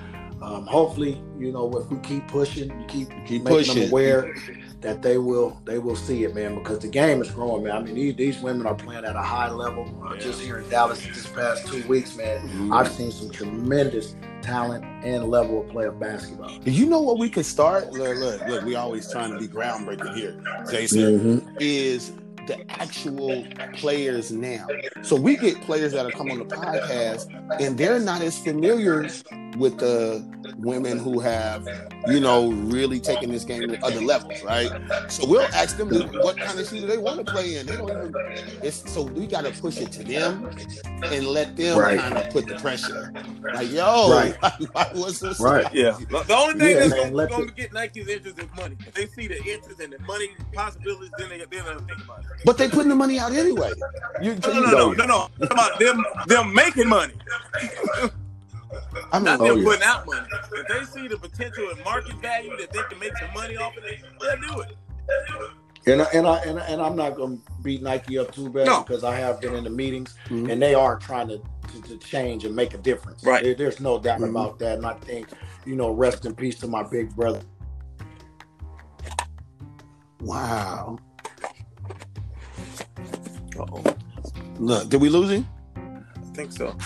[0.42, 3.76] um, hopefully, you know, if we keep pushing, you keep, keep making pushing.
[3.76, 4.34] them aware
[4.82, 7.76] that they will they will see it, man, because the game is growing, man.
[7.76, 9.86] I mean, these, these women are playing at a high level.
[10.04, 10.20] Uh, yeah.
[10.20, 12.74] Just here in Dallas this past two weeks, man, mm-hmm.
[12.74, 16.52] I've seen some tremendous talent and level of play of basketball.
[16.64, 17.92] You know what we could start?
[17.92, 18.66] Look, look, look.
[18.66, 21.20] We always trying to be groundbreaking here, Jason.
[21.20, 21.58] Mm-hmm.
[21.60, 22.14] Is
[22.48, 24.68] the actual players now.
[25.04, 27.30] So we get players that are come on the podcast
[27.62, 29.08] and they're not as familiar
[29.58, 30.24] with the
[30.58, 31.68] women who have,
[32.08, 34.72] you know, really taken this game to other levels, right?
[35.12, 37.66] So we'll ask them what kind of shoe do they want to play in.
[37.66, 38.14] They don't even.
[38.64, 40.50] It's so we got to push it to them
[41.04, 42.00] and let them right.
[42.00, 43.14] kind of put the pressure.
[43.54, 44.36] Like, yo, right.
[44.96, 45.40] what's this?
[45.40, 45.72] Right.
[45.74, 45.98] Yeah.
[46.10, 48.76] The only thing yeah, that's going, going to get Nike's interest is money.
[48.88, 52.20] If they see the interest and the money possibilities, then they then they'll think about
[52.20, 52.26] it.
[52.46, 53.74] But they putting the money out anyway.
[54.22, 55.30] You, no, no, no, no, no, no.
[55.42, 57.14] About them, them making money.
[59.12, 59.64] I mean, not them oh, yeah.
[59.64, 60.28] putting out money.
[60.54, 63.76] If they see the potential and market value that they can make some money off
[63.78, 64.78] of it, they'll do it.
[65.88, 68.84] And I, and I and, and I'm not gonna beat Nike up too bad no.
[68.84, 70.50] because I have been in the meetings mm-hmm.
[70.50, 71.42] and they are trying to,
[71.74, 73.24] to, to, change and make a difference.
[73.24, 73.44] Right.
[73.44, 74.36] There, there's no doubt mm-hmm.
[74.36, 74.78] about that.
[74.78, 75.30] And I think,
[75.66, 77.42] you know, rest in peace to my big brother.
[80.20, 81.00] Wow.
[83.58, 83.84] oh
[84.60, 85.48] Look, did we lose him?
[85.76, 86.78] I think so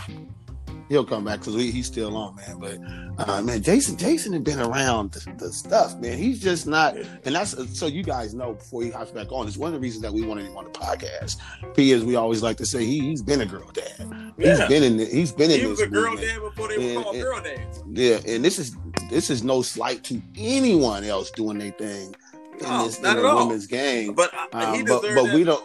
[0.89, 2.57] he'll come back because he's still on, man.
[2.59, 6.17] But uh, man, Jason, Jason had been around the, the, stuff, man.
[6.17, 9.47] He's just not, and that's so you guys know before he hops back on.
[9.47, 11.37] It's one of the reasons that we wanted him on the podcast.
[11.75, 14.33] P, as we always like to say, he, has been a girl dad.
[14.37, 14.57] Yeah.
[14.57, 14.97] He's been in.
[14.97, 15.61] The, he's been he in.
[15.61, 17.83] He was a girl dad before they and, were called and, girl dads.
[17.91, 18.75] Yeah, and this is
[19.09, 22.15] this is no slight to anyone else doing their thing
[22.59, 24.13] in no, this in women's game.
[24.13, 25.63] But, uh, um, but, but we don't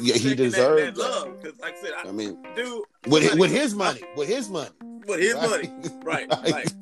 [0.00, 1.40] yeah, he deserves that, that love.
[1.40, 4.48] Because, like I said, I, I mean, dude, with his, with his money, with his
[4.50, 4.70] money,
[5.06, 5.50] with his right.
[5.50, 5.72] money,
[6.04, 6.26] right?
[6.30, 6.74] right.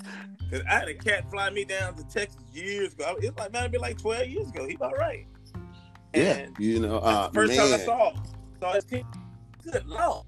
[0.51, 3.17] Cause I had a cat fly me down to Texas years ago.
[3.23, 4.67] It was like might have been like twelve years ago.
[4.67, 5.27] He about right.
[6.15, 7.71] And yeah, you know, uh, first man.
[7.71, 8.13] time I saw
[8.59, 9.07] saw his team.
[9.63, 10.25] Good lord,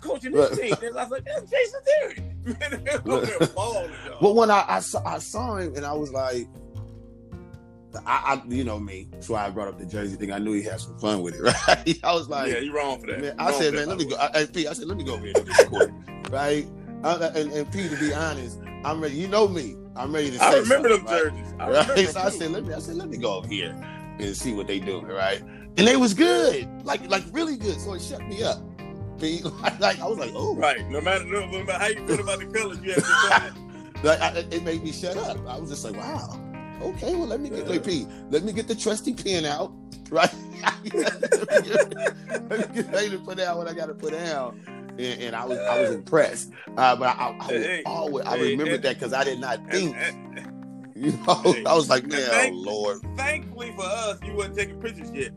[0.00, 0.74] coaching this team.
[0.82, 2.34] And I was like, that's Jason Terry.
[4.20, 6.48] well, when I, I saw I saw him, and I was like
[8.06, 10.32] I, I, you know me, so I brought up the Jersey thing.
[10.32, 11.98] I knew he had some fun with it, right?
[12.02, 13.20] I was like, yeah, you're wrong for that.
[13.20, 14.16] Man, I said, man, let me go.
[14.16, 15.92] I, I, P, I said, let me go over here to this court,
[16.30, 16.66] right?
[17.02, 19.16] Uh, and, and P, to be honest, I'm ready.
[19.16, 20.42] You know me, I'm ready to.
[20.42, 21.24] I remember them right?
[21.24, 21.54] jerseys.
[21.58, 21.88] I right?
[21.88, 22.74] Remember so I said, let me.
[22.74, 23.70] I said, let me go over here
[24.18, 25.40] and see what they do, right?
[25.76, 27.80] And they was good, like like really good.
[27.80, 28.62] So it shut me up.
[29.18, 30.88] P, like, like I was like, oh, right.
[30.90, 34.06] No matter, no, no matter how you feel about the colors, you have to.
[34.08, 35.38] like I, it made me shut up.
[35.46, 36.43] I was just like, wow
[36.84, 39.72] okay, well, let me get, like, P, let me get the trusty pen out,
[40.10, 40.32] right?
[40.62, 44.14] let, me get, let me get ready to put out what I got to put
[44.14, 44.54] out.
[44.98, 46.52] and, and I was I was impressed.
[46.76, 49.96] Uh, but I, I, I always I remembered that because I did not think.
[50.96, 53.00] You know, I was like, man, thank, oh Lord.
[53.16, 55.32] Thankfully for us, you weren't taking pictures yet.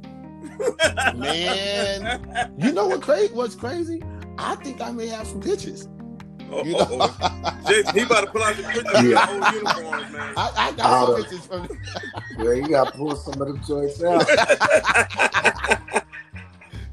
[1.16, 3.34] man, you know what crazy?
[3.34, 4.04] What's crazy?
[4.38, 5.88] I think I may have some pictures.
[6.52, 6.88] Oh, you know?
[6.90, 7.60] oh.
[7.68, 9.24] Jason, he about to pull out the pictures yeah.
[9.24, 10.34] of the old uniforms, man.
[10.38, 11.68] I, I got some pictures from.
[12.40, 14.26] yeah, you got to pull some of them joints out.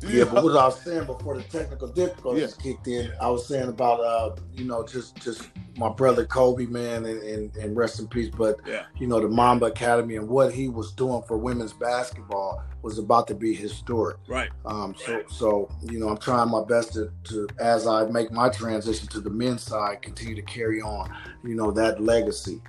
[0.09, 2.63] Yeah, but what I was saying before the technical difficulties yeah.
[2.63, 7.05] kicked in, I was saying about uh, you know, just just my brother Kobe, man,
[7.05, 8.31] and, and, and rest in peace.
[8.35, 8.85] But yeah.
[8.99, 13.27] you know, the Mamba Academy and what he was doing for women's basketball was about
[13.29, 14.17] to be historic.
[14.29, 14.51] Right.
[14.65, 14.95] Um.
[14.99, 19.09] So so you know, I'm trying my best to, to as I make my transition
[19.09, 22.61] to the men's side, continue to carry on, you know, that legacy.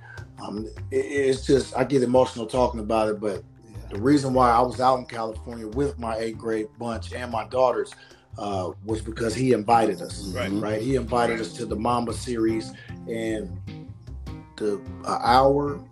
[0.42, 3.42] Um, it, it's just I get emotional talking about it, but
[3.90, 7.46] the reason why I was out in California with my eighth grade bunch and my
[7.48, 7.94] daughters
[8.38, 10.26] uh, was because he invited us.
[10.28, 10.50] Right.
[10.50, 10.82] Right.
[10.82, 12.72] He invited us to the Mamba series,
[13.08, 13.58] and
[14.56, 15.82] the hour,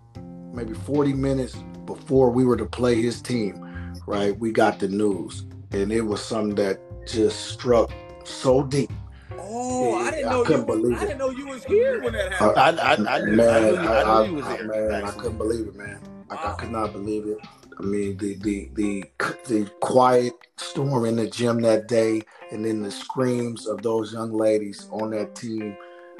[0.53, 1.55] maybe forty minutes
[1.85, 6.23] before we were to play his team, right, we got the news, and it was
[6.23, 7.91] something that just struck
[8.23, 8.91] so deep.
[9.37, 10.65] Oh, I didn't know I couldn't you.
[10.65, 12.79] Believe I didn't know you was here when that happened.
[12.79, 15.99] I, I, I, man, I, I, I, man, I couldn't believe it, man.
[16.29, 16.39] Wow.
[16.43, 17.37] I, could not believe it.
[17.77, 19.05] I mean, the the the
[19.45, 24.31] the quiet storm in the gym that day, and then the screams of those young
[24.31, 25.75] ladies on that team.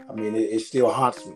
[0.09, 1.35] I mean, it, it still haunts me.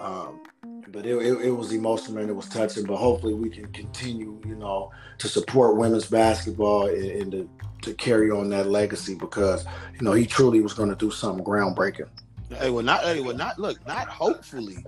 [0.00, 0.42] Um,
[0.88, 2.84] but it, it, it, was emotional and it was touching.
[2.84, 7.50] But hopefully, we can continue, you know, to support women's basketball and, and to
[7.82, 11.44] to carry on that legacy because you know he truly was going to do something
[11.44, 12.08] groundbreaking.
[12.50, 14.84] Hey, well, not hey, well, not look, not hopefully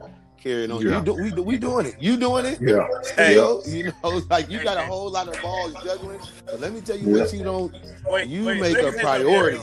[0.46, 0.80] carrying on.
[0.82, 0.98] Yeah.
[0.98, 1.96] You do, we, we doing it.
[1.98, 2.58] You doing it.
[2.60, 2.86] Yeah.
[3.16, 6.20] Hey, yo, you know, like you got a whole lot of balls juggling.
[6.44, 7.22] But let me tell you yeah.
[7.22, 7.74] what you don't.
[8.06, 9.60] Wait, you wait, make a priority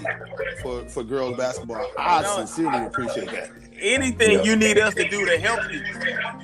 [0.62, 1.86] for for girls basketball.
[1.98, 2.38] I no.
[2.38, 3.50] sincerely appreciate that.
[3.80, 4.44] Anything yeah.
[4.44, 5.84] you need us to do to help you,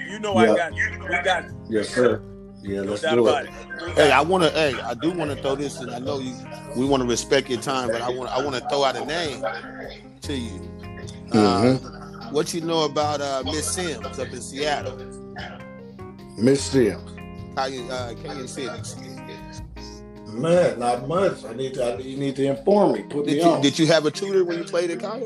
[0.07, 0.89] you know I got you.
[1.01, 1.65] We got you.
[1.69, 2.21] Yes, sir.
[2.61, 3.45] Yeah, let's do it.
[3.45, 3.95] it.
[3.95, 4.49] Hey, I want to.
[4.49, 6.35] Hey, I do want to throw this, and I know you.
[6.75, 8.29] We want to respect your time, but I want.
[8.31, 9.43] I want to throw out a name
[10.21, 10.59] to you.
[11.29, 11.85] Mm-hmm.
[11.85, 11.98] Uh,
[12.31, 14.97] what you know about uh, Miss Sims up in Seattle?
[16.37, 17.15] Miss Sims.
[17.55, 18.95] How you uh, can you see it?
[20.27, 21.43] Man, not much.
[21.43, 21.95] I need to.
[21.95, 23.03] I, you need to inform me.
[23.03, 23.61] Put did me you, on.
[23.61, 25.25] Did you have a tutor when you played at Kaya?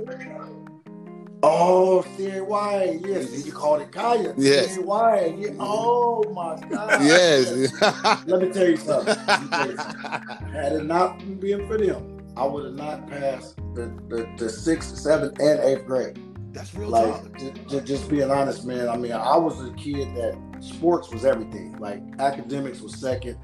[1.45, 3.45] Oh, CAY, yes.
[3.45, 4.33] You called it Kaya.
[4.37, 4.77] Yes.
[4.77, 5.49] Yeah.
[5.59, 7.03] Oh my God.
[7.03, 7.69] Yes.
[8.25, 9.13] Let me tell you something.
[9.13, 10.01] Tell you something.
[10.53, 14.97] Had it not been for them, I would have not passed the, the, the sixth,
[14.97, 16.17] seventh, and eighth grade.
[16.53, 18.87] That's real like just, just being honest, man.
[18.87, 21.75] I mean, I was a kid that sports was everything.
[21.79, 23.37] Like academics was second,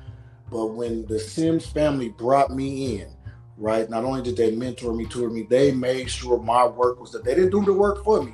[0.51, 3.09] but when the Sims family brought me in,
[3.57, 3.89] right?
[3.89, 7.23] Not only did they mentor me, tutor me, they made sure my work was that
[7.23, 8.33] they didn't do the work for me,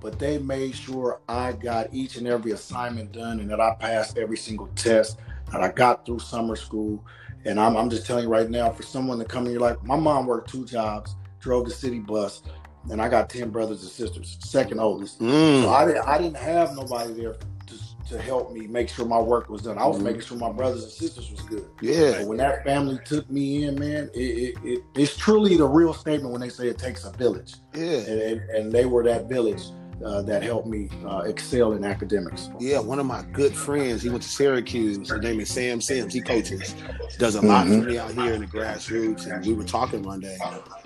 [0.00, 4.16] but they made sure I got each and every assignment done and that I passed
[4.16, 5.18] every single test,
[5.52, 7.04] that I got through summer school.
[7.44, 9.82] And I'm, I'm just telling you right now, for someone to come in, you're like,
[9.84, 12.42] my mom worked two jobs, drove the city bus,
[12.90, 15.20] and I got ten brothers and sisters, second oldest.
[15.20, 15.62] Mm.
[15.62, 17.34] So I didn't I didn't have nobody there
[17.66, 19.78] to, to help me make sure my work was done.
[19.78, 20.04] I was mm.
[20.04, 21.66] making sure my brothers and sisters was good.
[21.80, 22.12] Yeah.
[22.12, 25.92] So when that family took me in, man, it, it, it, it's truly the real
[25.92, 27.54] statement when they say it takes a village.
[27.74, 27.82] Yeah.
[27.82, 29.62] And, and, and they were that village.
[30.02, 32.48] Uh, that helped me uh, excel in academics.
[32.58, 34.96] Yeah, one of my good friends, he went to Syracuse.
[34.96, 36.14] His name is Sam Sims.
[36.14, 36.74] He coaches,
[37.18, 37.82] does a lot mm-hmm.
[37.82, 39.30] for me out here in the grassroots.
[39.30, 40.38] And we were talking one day,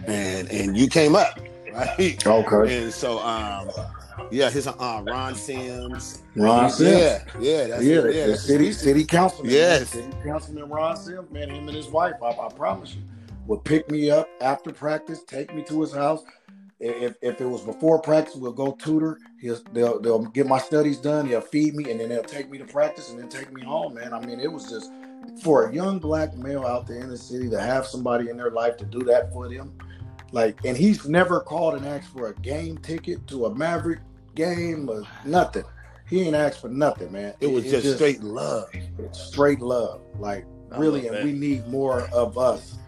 [0.09, 1.39] and and you came up
[1.99, 2.27] right?
[2.27, 2.85] Okay.
[2.85, 3.69] And so, um,
[4.31, 6.23] yeah, his uh, Ron Sims.
[6.37, 6.91] Ron Sims.
[6.91, 9.53] Yeah, yeah, that's yeah, yeah, the city city councilman.
[9.53, 11.31] Yes, city councilman Ron Sims.
[11.33, 12.15] Man, him and his wife.
[12.23, 13.03] I, I promise you,
[13.47, 16.23] would pick me up after practice, take me to his house.
[16.81, 19.19] If, if it was before practice, we'll go tutor.
[19.41, 21.27] He'll they'll, they'll get my studies done.
[21.27, 23.95] He'll feed me, and then they'll take me to practice, and then take me home.
[23.95, 24.93] Man, I mean, it was just
[25.43, 28.51] for a young black male out there in the city to have somebody in their
[28.51, 29.73] life to do that for them
[30.35, 34.01] like, and he's never called and asked for a game ticket to a Maverick
[34.35, 35.63] game or nothing.
[36.09, 37.35] He ain't asked for nothing, man.
[37.41, 38.69] It was just, just, straight love.
[39.13, 40.03] Straight love.
[40.19, 40.45] Like,
[40.77, 42.79] really, and we need more of us,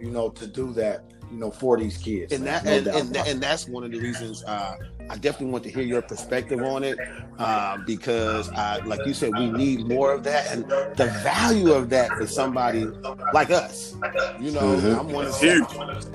[0.00, 2.32] you know, to do that you know, for these kids.
[2.32, 4.76] And that, no and, and, and, that's one of the reasons uh,
[5.08, 6.98] I definitely want to hear your perspective on it
[7.38, 10.64] uh, because, uh, like you said, we need more of that, and
[10.96, 12.86] the value of that for somebody
[13.32, 13.96] like us.
[14.40, 15.00] You know, mm-hmm.
[15.00, 15.66] I'm one of seven.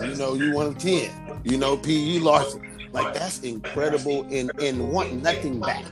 [0.10, 1.42] You know, you one of ten.
[1.44, 1.98] You know, P.
[1.98, 2.58] You lost
[2.94, 5.86] Like that's incredible and and want nothing back.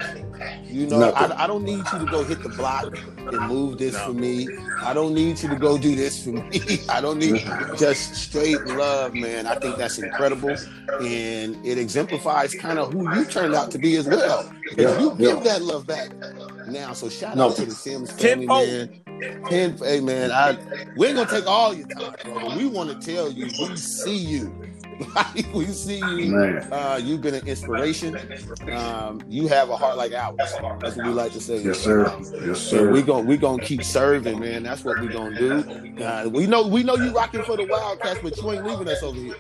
[0.66, 3.94] You know, I, I, don't need you to go hit the block and move this
[3.94, 4.08] no.
[4.08, 4.48] for me.
[4.82, 6.80] I don't need you to go do this for me.
[6.90, 7.44] I don't need
[7.78, 9.48] just straight love, man.
[9.48, 10.56] I think that's incredible.
[11.02, 14.52] And it exemplifies kind of who you turned out to be as well.
[14.78, 16.12] Yeah, you give that love back
[16.68, 16.94] now.
[16.94, 17.50] So shout no.
[17.50, 19.02] out to the Sims family, man.
[19.50, 20.58] Ten, hey man, I
[20.96, 22.56] we ain't gonna take all your time, bro.
[22.56, 24.69] we want to tell you we see you.
[25.54, 26.38] We see you.
[26.72, 28.18] Uh, you've been an inspiration.
[28.72, 30.36] Um, you have a heart like ours.
[30.38, 31.62] That's what we like to say.
[31.62, 32.14] Yes, sir.
[32.46, 32.92] Yes, sir.
[32.92, 34.64] we gonna we gonna keep serving, man.
[34.64, 36.04] That's what we gonna do.
[36.04, 39.02] Uh, we know we know you rocking for the Wildcats, but you ain't leaving us
[39.04, 39.36] over here.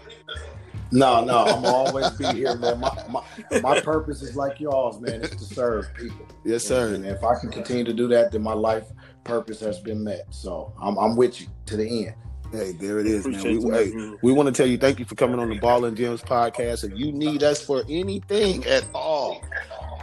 [0.91, 2.79] No, no, I'm always be here, man.
[2.79, 5.23] My, my, my purpose is like y'all's, man.
[5.23, 6.25] It's to serve people.
[6.43, 6.95] Yes, sir.
[6.95, 8.85] And if I can continue to do that, then my life
[9.23, 10.25] purpose has been met.
[10.31, 12.15] So I'm, I'm with you to the end.
[12.51, 13.43] Hey, there it is, man.
[13.43, 15.95] We, hey, we want to tell you thank you for coming on the Ball and
[15.95, 16.83] Gems podcast.
[16.83, 19.43] If you need us for anything at all,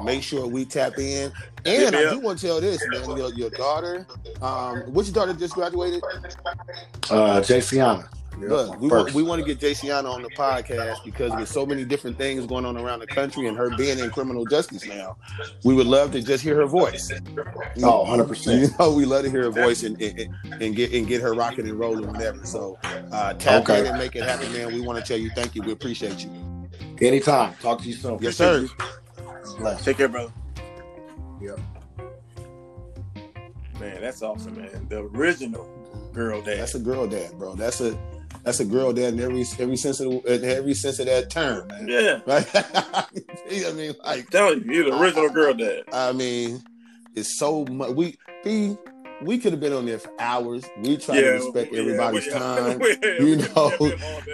[0.04, 1.32] make sure we tap in.
[1.64, 1.98] And yeah.
[1.98, 3.16] I do want to tell this, man.
[3.16, 4.06] Your, your daughter,
[4.40, 6.02] um, which daughter just graduated?
[7.10, 8.08] Uh, Jayciana.
[8.38, 11.84] Look, we want, we want to get Jayciana on the podcast because with so many
[11.84, 15.16] different things going on around the country and her being in criminal justice now,
[15.64, 17.10] we would love to just hear her voice.
[17.82, 18.60] Oh, 100 percent.
[18.62, 21.32] You know, we love to hear her voice and, and, and get and get her
[21.34, 22.44] rocking and rolling whenever.
[22.44, 23.80] So uh, tap okay.
[23.80, 24.72] in and make it happen, man.
[24.72, 25.62] We want to tell you thank you.
[25.62, 26.30] We appreciate you.
[27.00, 27.54] Anytime.
[27.60, 28.18] Talk to you soon.
[28.20, 28.68] Yes, sir.
[29.82, 30.32] Take care, brother.
[31.40, 31.58] Yep.
[33.80, 34.86] Man, that's awesome, man.
[34.88, 35.68] The original
[36.12, 36.58] girl dad.
[36.58, 37.54] That's a girl dad, bro.
[37.54, 37.96] That's a
[38.42, 41.66] that's a girl dad in every every sense of the, every sense of that term,
[41.68, 41.88] man.
[41.88, 42.20] Yeah.
[42.26, 42.48] Right?
[42.54, 45.84] I mean, like I'm you, you're the original I, girl dad.
[45.92, 46.62] I mean,
[47.14, 47.90] it's so much.
[47.90, 48.76] We we
[49.22, 50.64] we could have been on there for hours.
[50.78, 52.38] We try yeah, to respect yeah, everybody's yeah.
[52.38, 52.80] time.
[53.02, 53.72] you know,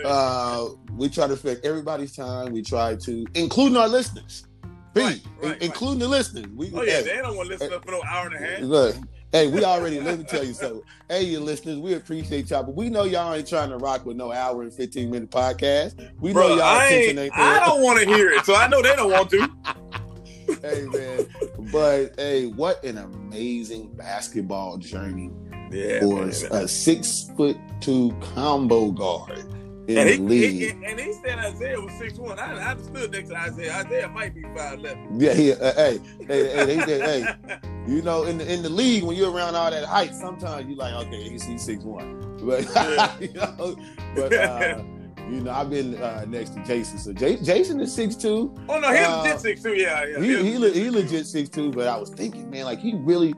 [0.05, 2.53] uh, we try to respect everybody's time.
[2.53, 4.47] We try to, including our listeners.
[4.95, 6.05] B, right, right, including right.
[6.05, 6.47] the listeners.
[6.55, 8.47] We, oh yeah, hey, they don't want to listen uh, for no hour and a
[8.47, 8.61] half.
[8.61, 8.97] Look,
[9.33, 10.83] Hey, we already let me tell you something.
[11.09, 14.15] Hey, you listeners, we appreciate y'all, but we know y'all ain't trying to rock with
[14.15, 16.11] no hour and fifteen minute podcast.
[16.21, 17.35] We Bro, know y'all I attention ain't.
[17.35, 17.43] There.
[17.43, 19.39] I don't want to hear it, so I know they don't want to.
[20.61, 21.27] hey man,
[21.73, 25.31] but hey, what an amazing basketball journey
[25.71, 26.35] yeah, for man.
[26.51, 29.47] a six foot two combo guard
[29.89, 30.79] in and the he, league.
[30.79, 32.39] He, and he said Isiah was six one.
[32.39, 33.85] I, I stood next to Isiah.
[33.85, 35.21] Isiah might be five eleven.
[35.21, 39.03] Yeah, he, uh, hey, hey, hey, hey, hey, you know, in the in the league
[39.03, 42.65] when you're around all that height, sometimes you're like, okay, he's, he's six one, but
[42.75, 43.19] yeah.
[43.19, 43.77] you know,
[44.15, 44.33] but.
[44.33, 44.83] Uh,
[45.31, 46.99] you know, I've been uh, next to Jason.
[46.99, 48.53] So J- Jason is six two.
[48.69, 49.75] Oh no, he's uh, legit six two.
[49.75, 50.21] Yeah, yeah.
[50.21, 51.71] He he, he, he legit six two.
[51.71, 53.33] But I was thinking, man, like he really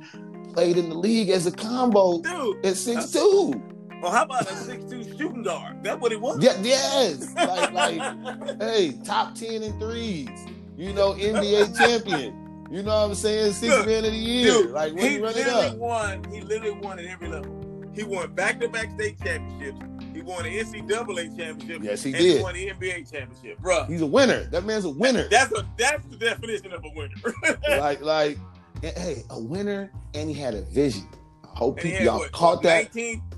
[0.54, 3.62] played in the league as a combo Dude, at six two.
[4.04, 5.82] Well, how about a six-two shooting guard?
[5.82, 6.38] That's what he was.
[6.38, 7.34] Yeah, yes.
[7.34, 10.28] Like, like, hey, top ten in threes.
[10.76, 12.66] You know, NBA champion.
[12.70, 13.54] You know what I'm saying?
[13.54, 14.52] Six Look, man of the year.
[14.52, 15.76] Dude, like when he, he literally up.
[15.78, 16.22] won.
[16.30, 17.90] He literally won at every level.
[17.94, 19.80] He won back-to-back state championships.
[20.12, 21.82] He won the NCAA championship.
[21.82, 22.36] Yes, he and did.
[22.36, 23.84] He won the NBA championship, bro.
[23.84, 24.44] He's a winner.
[24.50, 25.28] That man's a winner.
[25.30, 27.14] That's a that's the definition of a winner.
[27.70, 28.38] like like,
[28.82, 31.08] hey, a winner, and he had a vision
[31.54, 32.92] hope people y'all what, caught that.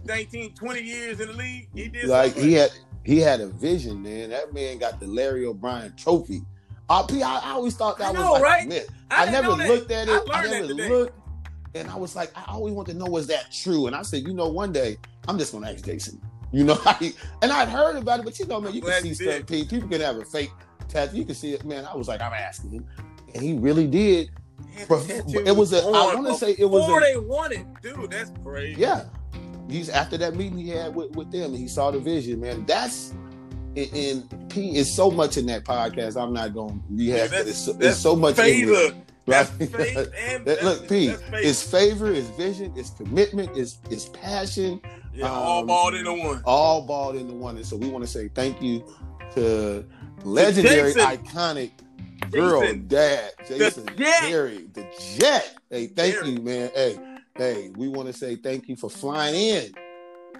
[0.07, 1.69] 19, 19, 20 years in the league.
[1.75, 2.49] He did like something.
[2.49, 2.71] he had
[3.05, 4.31] he had a vision, man.
[4.31, 6.42] That man got the Larry O'Brien trophy.
[6.88, 8.69] Uh, I, I always thought that I know, was like right?
[8.69, 8.88] myth.
[9.11, 10.23] I, I never looked at it.
[10.31, 11.19] I, I never looked,
[11.75, 13.87] and I was like, I always want to know was that true.
[13.87, 14.97] And I said, you know, one day
[15.29, 16.21] I'm just gonna ask Jason.
[16.53, 16.79] You know,
[17.42, 19.47] and I'd heard about it, but you know, man, you can see stuff.
[19.47, 20.53] People can have a fake
[20.88, 21.16] tattoo.
[21.16, 21.85] You can see it, man.
[21.85, 22.87] I was like, I'm asking him,
[23.35, 24.31] and he really did
[24.79, 25.83] it was a.
[25.83, 26.87] I want to say it was.
[26.87, 28.11] Before a, they won it, dude.
[28.11, 28.81] That's crazy.
[28.81, 29.05] Yeah,
[29.68, 32.40] he's after that meeting he had with, with them, and he saw the vision.
[32.40, 33.14] Man, that's
[33.76, 36.20] and, P is so much in that podcast.
[36.20, 37.48] I'm not going to rehab yeah, it.
[37.48, 38.94] It's, it's so much favor.
[39.29, 39.50] Right?
[40.62, 44.81] Look, P, it's favor, it's vision, it's commitment, it's it's passion.
[45.12, 46.42] Yeah, um, all balled into one.
[46.44, 47.57] All balled into one.
[47.57, 48.85] And so we want to say thank you
[49.35, 49.85] to
[50.22, 51.72] legendary, iconic
[52.31, 54.87] girl, Jason, dad, Jason, Terry, the
[55.18, 55.57] Jet.
[55.70, 56.29] Hey, thank Terry.
[56.31, 56.70] you, man.
[56.72, 56.96] Hey,
[57.37, 59.72] hey, we want to say thank you for flying in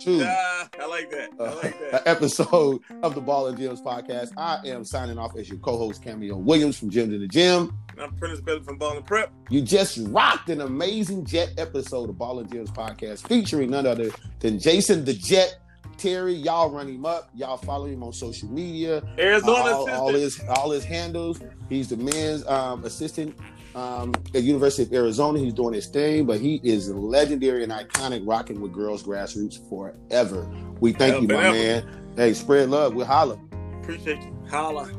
[0.01, 1.31] to uh, I like that.
[1.41, 1.95] I like that.
[1.95, 4.33] Uh, episode of the Ball and Gems podcast.
[4.37, 7.77] I am signing off as your co-host Cameo Williams from Gym to the Gym.
[7.99, 9.33] I'm Prentice Bailey from Ball and Prep.
[9.49, 14.11] You just rocked an amazing Jet episode of Ball and Gems podcast featuring none other
[14.41, 15.59] than Jason the Jet
[15.99, 17.31] Terry, y'all run him up.
[17.35, 19.03] Y'all follow him on social media.
[19.19, 21.41] Arizona all, all his all his handles.
[21.69, 23.37] He's the men's um, assistant
[23.75, 25.39] um, at University of Arizona.
[25.39, 30.49] He's doing his thing, but he is legendary and iconic, rocking with girls grassroots forever.
[30.81, 32.13] We thank you, my man.
[32.17, 32.95] Hey, spread love.
[32.95, 33.39] We'll holla.
[33.83, 34.37] Appreciate you.
[34.51, 34.91] Holla.